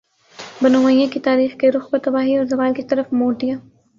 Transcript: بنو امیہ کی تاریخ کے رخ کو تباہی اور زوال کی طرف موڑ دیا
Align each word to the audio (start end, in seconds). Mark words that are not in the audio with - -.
بنو 0.61 0.79
امیہ 0.79 1.05
کی 1.13 1.19
تاریخ 1.19 1.55
کے 1.59 1.71
رخ 1.71 1.89
کو 1.91 1.97
تباہی 1.97 2.35
اور 2.37 2.45
زوال 2.45 2.73
کی 2.73 2.83
طرف 2.83 3.13
موڑ 3.13 3.33
دیا 3.41 3.55